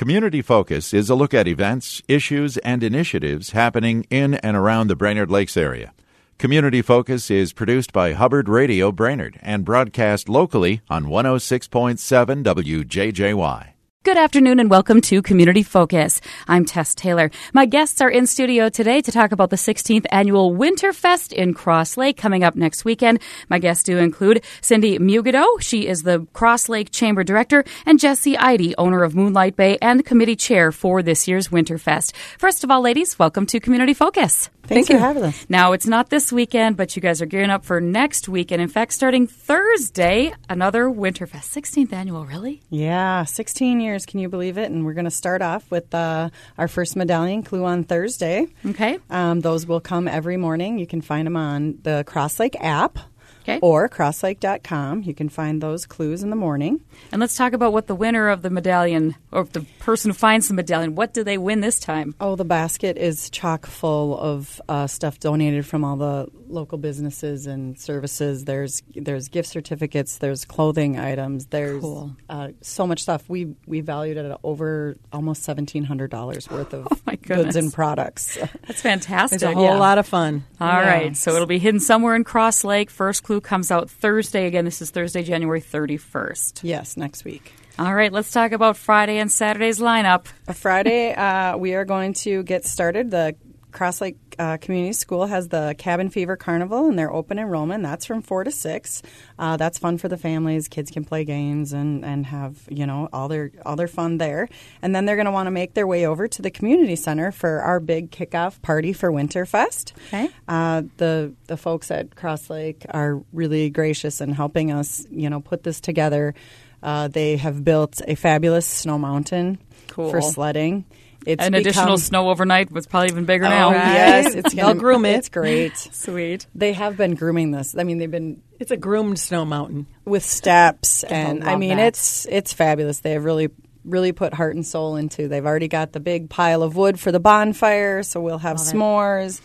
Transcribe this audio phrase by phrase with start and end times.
[0.00, 4.96] Community Focus is a look at events, issues, and initiatives happening in and around the
[4.96, 5.92] Brainerd Lakes area.
[6.38, 13.69] Community Focus is produced by Hubbard Radio Brainerd and broadcast locally on 106.7 WJJY.
[14.02, 16.22] Good afternoon and welcome to Community Focus.
[16.48, 17.30] I'm Tess Taylor.
[17.52, 21.98] My guests are in studio today to talk about the 16th annual Winterfest in Cross
[21.98, 23.20] Lake coming up next weekend.
[23.50, 25.60] My guests do include Cindy Myogeto.
[25.60, 30.02] She is the Cross Lake Chamber Director and Jesse Eide, owner of Moonlight Bay and
[30.02, 32.16] committee chair for this year's Winterfest.
[32.38, 34.48] First of all, ladies, welcome to Community Focus.
[34.70, 35.46] Thanks Thank for having us.
[35.48, 38.62] Now, it's not this weekend, but you guys are gearing up for next weekend.
[38.62, 41.50] In fact, starting Thursday, another Winterfest.
[41.50, 42.62] 16th annual, really?
[42.70, 44.06] Yeah, 16 years.
[44.06, 44.70] Can you believe it?
[44.70, 48.46] And we're going to start off with uh, our first medallion clue on Thursday.
[48.64, 49.00] Okay.
[49.10, 50.78] Um, those will come every morning.
[50.78, 53.00] You can find them on the Cross Lake app.
[53.42, 53.58] Okay.
[53.62, 55.02] Or crosslake.com.
[55.02, 56.80] You can find those clues in the morning.
[57.10, 60.48] And let's talk about what the winner of the medallion, or the person who finds
[60.48, 62.14] the medallion, what do they win this time?
[62.20, 67.46] Oh, the basket is chock full of uh, stuff donated from all the local businesses
[67.46, 68.44] and services.
[68.44, 70.18] There's there's gift certificates.
[70.18, 71.46] There's clothing items.
[71.46, 72.16] There's cool.
[72.28, 73.28] uh, so much stuff.
[73.28, 77.72] We we valued it at over almost seventeen hundred dollars worth of oh goods and
[77.72, 78.38] products.
[78.66, 79.36] That's fantastic.
[79.36, 79.78] It's a whole yeah.
[79.78, 80.44] lot of fun.
[80.60, 80.88] All yeah.
[80.88, 82.90] right, so it'll be hidden somewhere in Cross Lake.
[82.90, 84.46] First clue comes out Thursday.
[84.46, 86.60] Again, this is Thursday, January 31st.
[86.62, 87.52] Yes, next week.
[87.78, 90.26] All right, let's talk about Friday and Saturday's lineup.
[90.54, 93.10] Friday, uh, we are going to get started.
[93.10, 93.36] The
[93.72, 97.82] Cross Lake uh, Community School has the Cabin Fever Carnival, and they're open enrollment.
[97.82, 99.02] That's from four to six.
[99.38, 100.66] Uh, that's fun for the families.
[100.66, 104.48] Kids can play games and, and have you know all their all their fun there.
[104.80, 107.32] And then they're going to want to make their way over to the community center
[107.32, 109.92] for our big kickoff party for Winterfest.
[110.06, 110.30] Okay.
[110.48, 115.40] Uh, the the folks at Cross Lake are really gracious in helping us you know
[115.40, 116.34] put this together.
[116.82, 120.10] Uh, they have built a fabulous snow mountain cool.
[120.10, 120.86] for sledding.
[121.26, 123.70] It's An become, additional snow overnight was probably even bigger oh, now.
[123.72, 123.94] Right.
[123.94, 125.16] Yes, it's they'll groom it.
[125.16, 125.76] It's great.
[125.92, 126.46] Sweet.
[126.54, 127.76] They have been grooming this.
[127.76, 128.42] I mean, they've been.
[128.58, 131.88] It's a groomed snow mountain with steps, and I, I mean, that.
[131.88, 133.00] it's it's fabulous.
[133.00, 133.50] They have really
[133.84, 135.28] really put heart and soul into.
[135.28, 138.66] They've already got the big pile of wood for the bonfire, so we'll have Love
[138.66, 139.40] s'mores.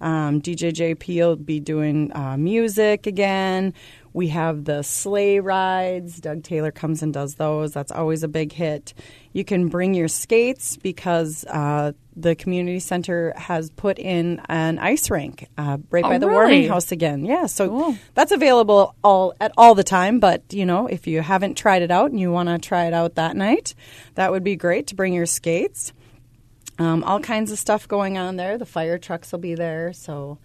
[0.00, 3.74] Um, DJ JP will be doing uh, music again.
[4.18, 6.18] We have the sleigh rides.
[6.20, 7.72] Doug Taylor comes and does those.
[7.72, 8.92] That's always a big hit.
[9.32, 15.08] You can bring your skates because uh, the community center has put in an ice
[15.08, 16.36] rink uh, right oh, by the really?
[16.36, 17.24] warming house again.
[17.24, 17.96] Yeah, so cool.
[18.14, 20.18] that's available all at all the time.
[20.18, 22.92] But you know, if you haven't tried it out and you want to try it
[22.92, 23.76] out that night,
[24.16, 25.92] that would be great to bring your skates.
[26.80, 28.58] Um, all kinds of stuff going on there.
[28.58, 29.92] The fire trucks will be there.
[29.92, 30.38] So,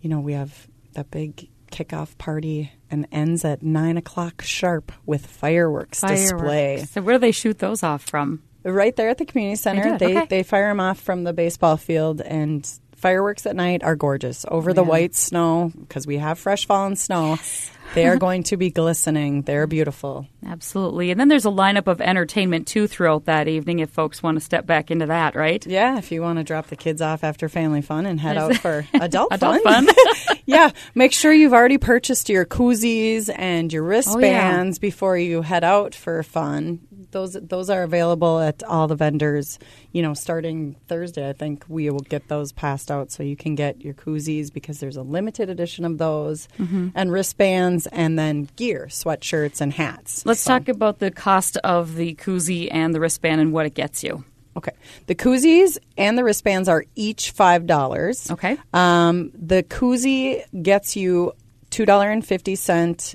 [0.00, 5.26] you know, we have that big kickoff party and ends at nine o'clock sharp with
[5.26, 6.84] fireworks, fireworks, display.
[6.90, 8.42] So where do they shoot those off from?
[8.64, 9.98] Right there at the community center.
[9.98, 10.26] They they, okay.
[10.28, 14.72] they fire them off from the baseball field and fireworks at night are gorgeous over
[14.72, 17.30] the white snow because we have fresh fallen snow.
[17.30, 17.70] Yes.
[17.94, 19.42] they are going to be glistening.
[19.42, 20.26] They're beautiful.
[20.46, 21.10] Absolutely.
[21.10, 24.40] And then there's a lineup of entertainment too throughout that evening if folks want to
[24.40, 25.64] step back into that, right?
[25.66, 28.56] Yeah, if you want to drop the kids off after family fun and head out
[28.56, 29.86] for adult, adult fun.
[29.86, 30.36] fun.
[30.46, 34.80] yeah, make sure you've already purchased your koozies and your wristbands oh, yeah.
[34.80, 36.80] before you head out for fun.
[37.10, 39.58] Those those are available at all the vendors.
[39.92, 43.54] You know, starting Thursday, I think we will get those passed out so you can
[43.54, 46.88] get your koozies because there's a limited edition of those mm-hmm.
[46.94, 50.26] and wristbands and then gear, sweatshirts and hats.
[50.26, 50.50] Let's so.
[50.50, 54.24] talk about the cost of the koozie and the wristband and what it gets you.
[54.56, 54.72] Okay.
[55.06, 58.30] The koozies and the wristbands are each five dollars.
[58.30, 58.58] Okay.
[58.74, 61.32] Um, the koozie gets you
[61.70, 63.14] two dollar and fifty cent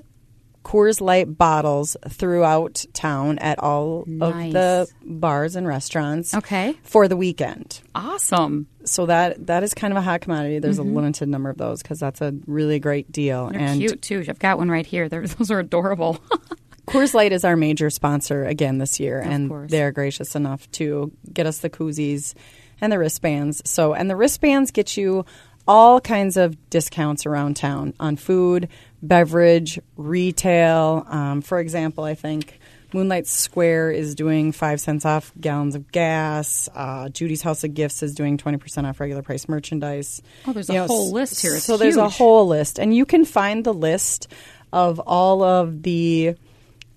[0.63, 4.47] Coors Light bottles throughout town at all nice.
[4.47, 6.33] of the bars and restaurants.
[6.33, 6.75] Okay.
[6.83, 7.81] For the weekend.
[7.93, 8.67] Awesome.
[8.85, 10.59] So that that is kind of a hot commodity.
[10.59, 10.89] There's mm-hmm.
[10.91, 13.49] a limited number of those because that's a really great deal.
[13.49, 14.23] They're and cute too.
[14.27, 15.09] I've got one right here.
[15.09, 16.19] They're, those are adorable.
[16.87, 19.71] Coors Light is our major sponsor again this year, of and course.
[19.71, 22.33] they're gracious enough to get us the koozies
[22.81, 23.61] and the wristbands.
[23.69, 25.25] So, and the wristbands get you
[25.67, 28.67] all kinds of discounts around town on food,
[29.03, 31.05] beverage, retail.
[31.07, 32.59] Um, for example, I think
[32.93, 36.69] Moonlight Square is doing five cents off gallons of gas.
[36.73, 40.21] Uh, Judy's House of Gifts is doing 20% off regular price merchandise.
[40.47, 41.55] Oh, there's a know, whole list here.
[41.55, 42.79] It's so there's a whole list.
[42.79, 44.27] And you can find the list
[44.71, 46.35] of all of the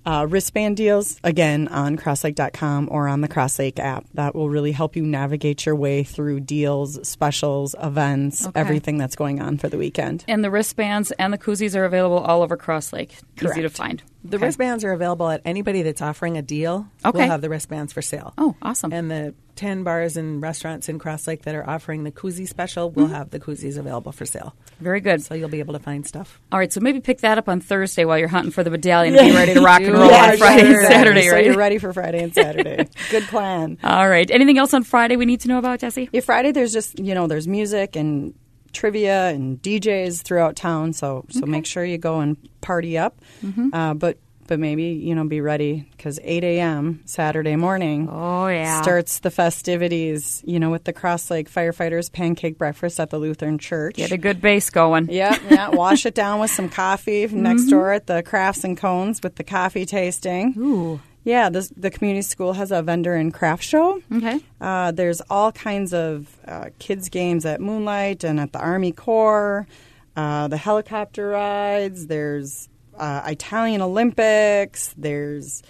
[0.06, 4.06] uh, wristband deals, again, on crosslake.com or on the Crosslake app.
[4.14, 8.58] That will really help you navigate your way through deals, specials, events, Okay.
[8.60, 10.24] everything that's going on for the weekend.
[10.28, 13.16] And the wristbands and the koozies are available all over Cross Lake.
[13.42, 14.02] Easy to find.
[14.24, 14.46] The Okay.
[14.46, 16.86] wristbands are available at anybody that's offering a deal.
[17.04, 17.18] Okay.
[17.18, 18.32] We'll have the wristbands for sale.
[18.38, 18.92] Oh, awesome.
[18.92, 22.90] And the 10 bars and restaurants in Cross Lake that are offering the koozie special
[22.90, 24.54] will have the koozies available for sale.
[24.80, 25.22] Very good.
[25.22, 26.38] So you'll be able to find stuff.
[26.52, 29.16] All right, so maybe pick that up on Thursday while you're hunting for the medallion
[29.16, 30.78] and be ready to rock and roll Yeah, on Friday sure.
[30.80, 31.44] and Saturday, so right?
[31.46, 32.86] you're ready for Friday and Saturday.
[33.10, 33.78] Good plan.
[33.82, 34.30] All right.
[34.30, 36.08] Anything else on Friday we need to know about, Jesse?
[36.12, 38.34] Yeah, Friday there's just you know there's music and
[38.72, 40.92] trivia and DJs throughout town.
[40.92, 43.20] So so make sure you go and party up.
[43.42, 43.70] Mm-hmm.
[43.72, 47.02] Uh, but but maybe you know be ready because 8 a.m.
[47.04, 48.08] Saturday morning.
[48.10, 48.80] Oh, yeah.
[48.82, 53.58] Starts the festivities, you know, with the Cross Lake Firefighters pancake breakfast at the Lutheran
[53.58, 53.96] Church.
[53.96, 55.08] Get a good base going.
[55.10, 55.68] Yeah, yeah.
[55.70, 57.42] Wash it down with some coffee Mm-hmm.
[57.42, 60.54] next door at the Crafts and Cones with the coffee tasting.
[60.58, 61.00] Ooh.
[61.24, 64.00] Yeah, this, the community school has a vendor and craft show.
[64.14, 64.38] Okay.
[64.60, 69.66] Uh, there's all kinds of uh, kids' games at Moonlight and at the Army Corps,
[70.16, 75.62] uh, the helicopter rides, there's uh, Italian Olympics, there's,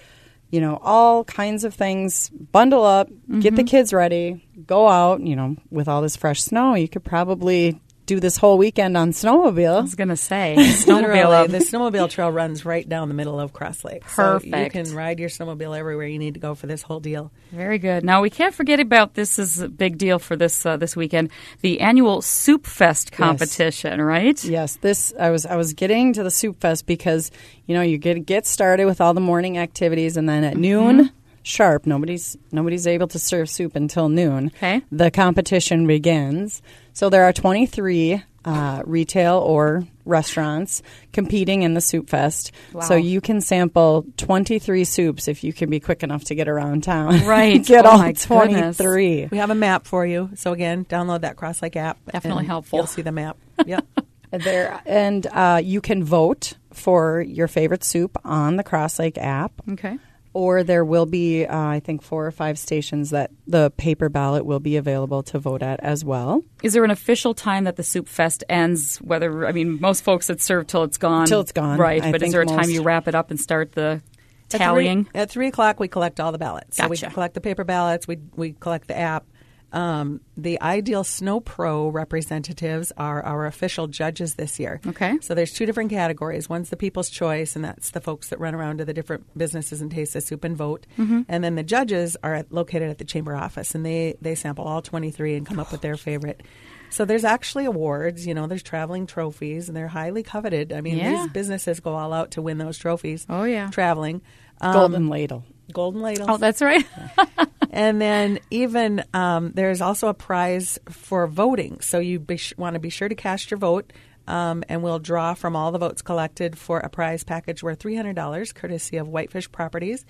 [0.51, 2.29] you know, all kinds of things.
[2.31, 3.09] Bundle up,
[3.41, 7.05] get the kids ready, go out, you know, with all this fresh snow, you could
[7.05, 9.79] probably do this whole weekend on snowmobile.
[9.79, 13.53] I was going to say, snowmobile the snowmobile trail runs right down the middle of
[13.53, 14.09] Cross Lake.
[14.09, 17.33] So you can ride your snowmobile everywhere you need to go for this whole deal.
[17.51, 18.05] Very good.
[18.05, 21.31] Now we can't forget about this is a big deal for this uh, this weekend,
[21.61, 24.43] the annual Soup Fest competition, right?
[24.45, 27.31] Yes, this I was I was getting to the soup fest because
[27.67, 31.11] you know you get get started with all the morning activities and then at noon
[31.43, 34.47] sharp nobody's nobody's able to serve soup until noon.
[34.57, 34.83] Okay.
[34.91, 36.63] The competition begins.
[36.97, 40.83] So there are 23 uh, retail or restaurants
[41.13, 42.53] competing in the soup fest.
[42.73, 42.81] Wow.
[42.81, 46.85] So you can sample 23 soups if you can be quick enough to get around
[46.85, 47.21] town.
[47.27, 47.63] Right.
[47.63, 48.79] get Oh all my goodness.
[48.79, 49.29] 23.
[49.31, 50.31] We have a map for you.
[50.37, 51.99] So again, download that Crosslake app.
[52.11, 52.79] Definitely helpful.
[52.79, 53.37] You'll see the map.
[53.67, 53.87] Yep.
[54.31, 59.99] There and uh, you can vote for your favorite soup on the Crosslake app, Okay.
[60.37, 64.45] Or there will be, uh, I think, four or five stations that the paper ballot
[64.45, 66.45] will be available to vote at as well.
[66.63, 68.99] Is there an official time that the Soup Fest ends?
[68.99, 71.79] Whether I mean, most folks that serve till it's gone, Till it's gone.
[71.79, 72.03] right?
[72.05, 74.03] I but is there a time you wrap it up and start the At
[74.51, 75.09] three- tallying?
[75.15, 76.77] At three, o'clock, we collect all the ballots.
[76.77, 78.07] So we collect the paper ballots.
[78.07, 79.25] We we collect the app.
[79.73, 84.81] Um, the Ideal Snow Pro representatives are our official judges this year.
[84.87, 85.19] Okay.
[85.21, 86.49] So there's two different categories.
[86.49, 89.81] One's the People's Choice, and that's the folks that run around to the different businesses
[89.81, 90.87] and taste the soup and vote.
[90.99, 91.23] Mm-hmm.
[91.29, 94.65] And then the judges are at, located at the chamber office, and they they sample
[94.65, 96.43] all 23 and come up with their favorite.
[96.89, 98.27] So there's actually awards.
[98.27, 100.73] You know, there's traveling trophies, and they're highly coveted.
[100.73, 101.11] I mean, Yeah.
[101.11, 103.27] these businesses go all out to win those trophies.
[103.29, 103.69] Oh, yeah.
[103.71, 104.23] traveling.
[104.61, 105.45] Um, Golden ladle.
[105.73, 106.29] Golden ladles.
[106.31, 106.87] Oh, that's right.
[107.71, 111.81] and then even um, there's also a prize for voting.
[111.81, 113.93] So you be sh- want to be sure to cast your vote,
[114.27, 118.55] um, and we'll draw from all the votes collected for a prize package worth $300,
[118.55, 120.05] courtesy of Whitefish Properties.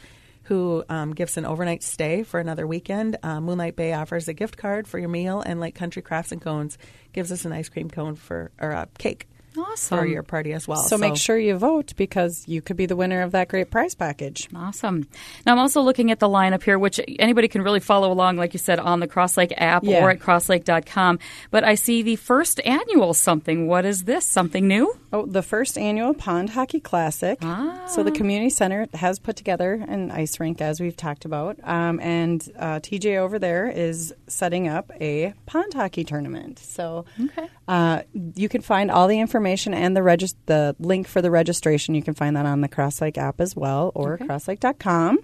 [0.45, 3.17] Who um, gives an overnight stay for another weekend?
[3.21, 6.41] Uh, Moonlight Bay offers a gift card for your meal, and Lake Country Crafts and
[6.41, 6.79] Cones
[7.13, 9.27] gives us an ice cream cone for or a cake
[9.57, 9.99] Awesome.
[9.99, 10.79] for your party as well.
[10.79, 13.95] So, make sure you vote because you could be the winner of that great prize
[13.95, 14.49] package.
[14.55, 15.07] Awesome.
[15.45, 18.53] Now I'm also looking at the lineup here, which anybody can really follow along, like
[18.53, 20.03] you said, on the Crosslake app Yeah.
[20.05, 21.19] or at crosslake.com.
[21.51, 23.67] But I see the first annual something.
[23.67, 24.25] What is this?
[24.25, 24.97] Something new?
[25.17, 27.39] Oh, the first annual Pond Hockey Classic.
[27.41, 27.87] Ah.
[27.87, 31.99] So the community center has put together an ice rink, as we've talked about, um,
[32.01, 36.59] and uh, TJ over there is setting up a pond hockey tournament.
[36.59, 37.49] So Okay.
[37.67, 38.03] uh,
[38.35, 41.95] you can find all the information and the regis- the link for the registration.
[41.95, 44.27] You can find that on the Crosslake app as well, or Okay.
[44.27, 45.19] crosslake.com.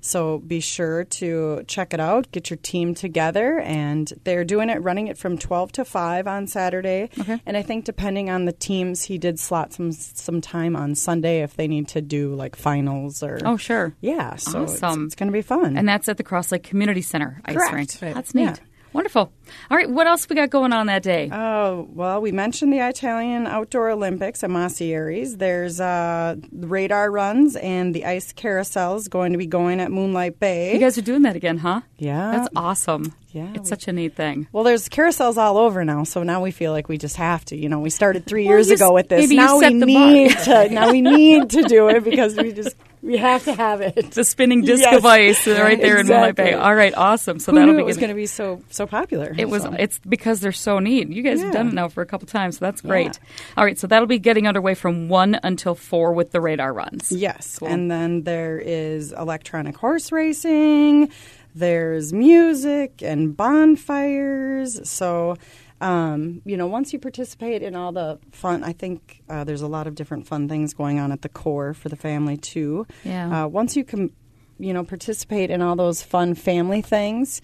[0.00, 4.82] So be sure to check it out, get your team together, and they're doing it,
[4.82, 7.10] running it from 12 to 5 on Saturday.
[7.18, 7.40] Okay.
[7.44, 11.42] And I think depending on the teams, he did slot some some time on Sunday
[11.42, 13.38] if they need to do like finals or.
[13.44, 13.94] Oh, sure.
[14.00, 14.36] yeah.
[14.36, 15.06] So it's- Awesome.
[15.06, 15.76] it's, going to be fun.
[15.76, 17.74] And that's at the Cross Lake Community Center ice Correct.
[17.74, 17.90] rink.
[18.00, 18.14] Right.
[18.14, 18.42] That's neat.
[18.44, 18.56] Yeah.
[18.92, 19.32] Wonderful.
[19.70, 21.28] All right, what else we got going on that day?
[21.32, 25.36] Oh, well, we mentioned the Italian Outdoor Olympics at Maucieri's.
[25.36, 30.72] There's uh, radar runs and the ice carousels going to be going at Moonlight Bay.
[30.74, 31.82] you guys are doing that again, huh?
[31.98, 32.32] Yeah.
[32.32, 33.14] That's awesome.
[33.32, 34.48] Yeah, It's we- such a neat thing.
[34.50, 37.56] well, there's carousels all over now, so now we feel like we just have to.
[37.56, 39.30] You know, we started three Well, years ago with this.
[39.30, 40.10] Now we set the bar.
[40.12, 40.68] need to.
[40.70, 44.10] Now we need to do it because we just We have to have it.
[44.12, 44.96] The spinning disc Yes.
[44.98, 46.52] of ice uh, right there in Moonlight Bay.
[46.52, 47.38] All right, awesome.
[47.38, 49.34] So Who that'll knew be it was going to be so so popular?
[49.36, 49.62] It was.
[49.62, 49.72] So.
[49.78, 51.08] It's because they're so neat.
[51.08, 53.06] You guys have done it now for a couple times, so that's great.
[53.22, 53.36] Yeah.
[53.56, 57.10] All right, so that'll be getting underway from one until four with the radar runs.
[57.10, 57.68] Yes, Cool.
[57.68, 61.10] and then there is electronic horse racing.
[61.54, 64.88] There's music and bonfires.
[64.88, 65.36] So,
[65.80, 69.66] um, you know, once you participate in all the fun, I think uh, there's a
[69.68, 72.86] lot of different fun things going on at the Corps for the family too.
[73.04, 73.44] Yeah.
[73.44, 74.10] Uh, once you can,
[74.58, 77.40] you know, participate in all those fun family things.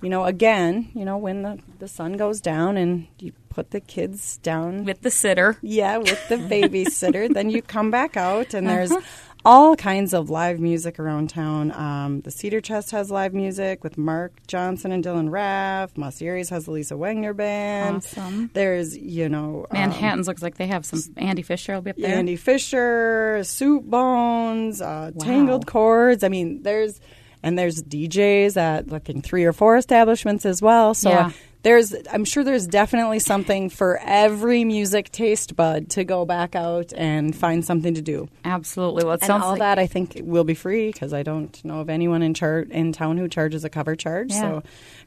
[0.00, 3.80] You know, again, you know, when the, the sun goes down and you put the
[3.80, 5.56] kids down With the sitter.
[5.60, 7.32] yeah, with the babysitter.
[7.32, 9.00] then you come back out, and there's Uh-huh.
[9.44, 11.72] All kinds of live music around town.
[11.72, 15.94] Um, the Cedar Chest has live music with Mark Johnson and Dylan Raff.
[15.94, 17.96] Maucieri's has the Lisa Wagner Band.
[17.98, 18.50] Awesome.
[18.52, 21.00] There's, you know, um, Manhattan's looks like they have some.
[21.16, 22.16] Andy Fisher will be up there.
[22.16, 25.24] Andy Fisher, Soup Bones, uh, Wow.
[25.24, 26.24] Tangled Chords.
[26.24, 27.00] I mean, there's
[27.42, 30.94] and there's DJs at like in three or four establishments as well.
[30.94, 31.30] So Yeah.
[31.62, 36.92] there's, I'm sure there's definitely something for every music taste bud to go back out
[36.96, 38.28] and find something to do.
[38.44, 39.04] Absolutely.
[39.04, 41.90] Well, And all like that I think will be free because I don't know of
[41.90, 44.30] anyone in char- in town who charges a cover charge.
[44.32, 44.40] Yeah.
[44.40, 44.62] So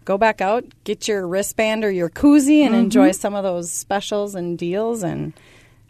[0.06, 2.74] go back out, get your wristband or your koozie, Mm-hmm.
[2.74, 5.34] and enjoy some of those specials and deals and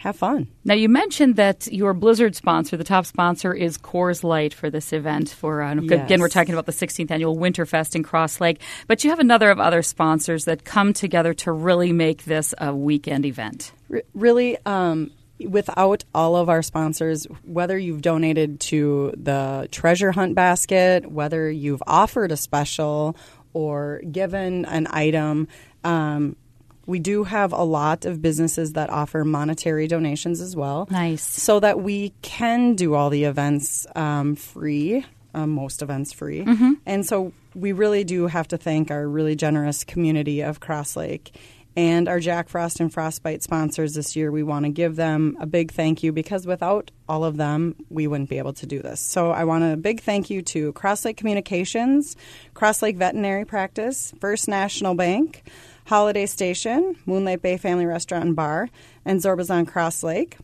[0.01, 0.47] have fun.
[0.65, 4.91] Now, you mentioned that your Blizzard sponsor, the top sponsor, is Coors Light for this
[4.93, 5.29] event.
[5.29, 6.05] For uh, Yes.
[6.05, 9.49] again, we're talking about the 16th annual Winterfest in Cross Lake, but you have another
[9.51, 13.71] of other sponsors that come together to really make this a weekend event.
[13.91, 15.11] R- really, um,
[15.47, 21.81] without all of our sponsors, whether you've donated to the treasure hunt basket, whether you've
[21.87, 23.15] offered a special
[23.53, 25.47] or given an item,
[25.83, 26.35] um,
[26.85, 30.87] we do have a lot of businesses that offer monetary donations as well.
[30.89, 31.23] Nice.
[31.23, 36.41] So that we can do all the events um, free, um, most events free.
[36.85, 41.35] And so we really do have to thank our really generous community of Cross Lake.
[41.73, 45.45] And our Jack Frost and Frostbite sponsors this year, we want to give them a
[45.45, 48.99] big thank you because without all of them, we wouldn't be able to do this.
[48.99, 52.17] So I want a big thank you to Cross Lake Communications,
[52.55, 55.43] Cross Lake Veterinary Practice, First National Bank,
[55.91, 58.69] Holiday Station, Moonlight Bay Family Restaurant and Bar,
[59.03, 60.37] and Zorbaz on Cross Lake.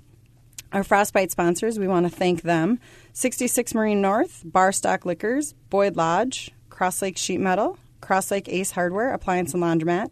[0.73, 2.81] Our Frostbite sponsors, we want to thank them
[3.13, 9.13] 66 Marine North, Barstock Liquors, Boyd Lodge, Cross Lake Sheet Metal, Cross Lake Ace Hardware,
[9.13, 10.09] Appliance and Laundromat,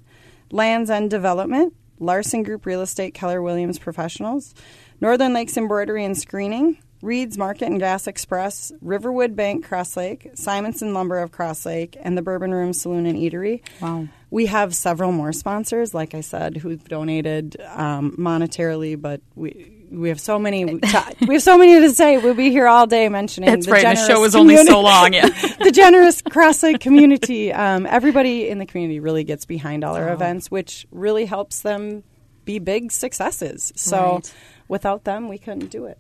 [0.52, 4.56] Lands End Development, Larson Group Real Estate, Keller Williams Professionals,
[5.02, 10.94] Northern Lakes Embroidery and Screening, Reed's Market and Gas Express, Riverwood Bank Cross Lake, Simonson
[10.96, 13.62] Lumber of Cross Lake, and the Bourbon Room Saloon and Eatery.
[13.80, 14.08] Wow.
[14.32, 20.10] We have several more sponsors, like I said, who've donated um, monetarily, but we we
[20.10, 20.66] have so many.
[21.28, 22.18] We have so many to say.
[22.18, 23.52] We'll be here all day mentioning.
[23.52, 23.78] That's the right.
[23.84, 25.14] The generous show is only so long.
[25.14, 25.28] Yeah.
[25.64, 27.54] the generous Cross Lake community.
[27.54, 30.14] Um, everybody in the community really gets behind all our Oh.
[30.14, 32.04] events, which really helps them
[32.46, 33.72] be big successes.
[33.76, 34.34] So, Right.
[34.68, 36.00] without them, we couldn't do it.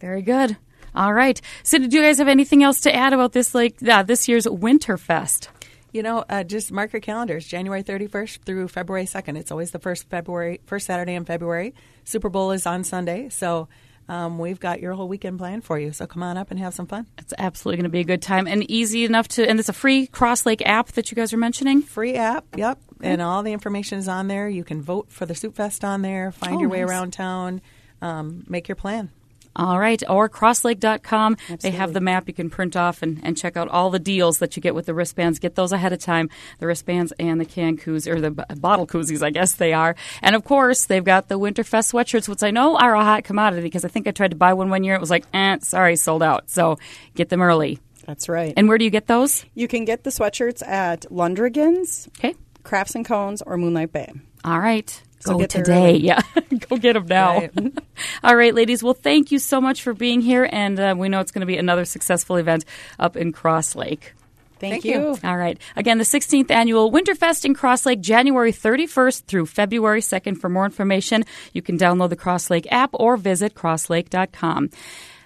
[0.00, 0.56] Very good.
[0.94, 1.40] All right.
[1.62, 4.46] So, do you guys have anything else to add about this, like uh, this year's
[4.46, 5.48] Winterfest?
[5.92, 7.46] You know, uh, just mark your calendars.
[7.46, 9.36] January 31st through February 2nd.
[9.38, 11.74] It's always the first February, first Saturday in February.
[12.04, 13.68] Super Bowl is on Sunday, so
[14.08, 15.92] um, we've got your whole weekend planned for you.
[15.92, 17.06] So come on up and have some fun.
[17.18, 19.48] It's absolutely going to be a good time and easy enough to.
[19.48, 21.80] And it's a free Cross Lake app that you guys are mentioning.
[21.82, 24.48] Free app, yep, and all the information is on there.
[24.48, 26.32] You can vote for the Soup Fest on there.
[26.32, 26.90] Find Oh, your way nice.
[26.90, 27.60] around town.
[28.02, 29.10] Um, make your plan.
[29.58, 31.36] All right, or crosslake.com.
[31.60, 34.38] They have the map you can print off and, and check out all the deals
[34.38, 35.38] that you get with the wristbands.
[35.38, 38.86] Get those ahead of time, the wristbands and the can koozies, or the b- bottle
[38.86, 39.96] koozies, I guess they are.
[40.22, 43.62] And of course, they've got the Winterfest sweatshirts, which I know are a hot commodity
[43.62, 44.94] because I think I tried to buy one one year.
[44.94, 46.48] It was like, eh, sorry, sold out.
[46.50, 46.78] So
[47.16, 47.78] get them early.
[48.06, 48.54] That's right.
[48.56, 49.44] And where do you get those?
[49.54, 52.34] you can get the sweatshirts at Lundrigan's, Okay.
[52.62, 54.12] Crafts and Cones, or Moonlight Bay.
[54.44, 55.02] All right.
[55.20, 55.90] So Go today.
[55.90, 55.98] early.
[55.98, 56.20] Yeah.
[56.68, 57.38] Go get them now.
[57.38, 57.78] Right.
[58.22, 58.82] All right, ladies.
[58.82, 60.48] Well, thank you so much for being here.
[60.50, 62.64] And uh, we know it's going to be another successful event
[62.98, 64.14] up in Cross Lake.
[64.60, 65.00] Thank, Thank you.
[65.00, 65.16] you.
[65.22, 65.56] All right.
[65.76, 70.40] Again, the 16th annual Winterfest in Cross Lake, January 31st through February 2nd.
[70.40, 74.70] For more information, you can download the Cross Lake app or visit crosslake.com.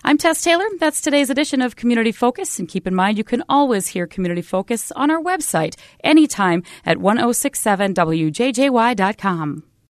[0.05, 0.67] I'm Tess Taylor.
[0.81, 2.59] That's today's edition of Community Focus.
[2.59, 6.99] And keep in mind, you can always hear Community Focus on our website anytime at
[6.99, 9.63] 1067wjjy.com.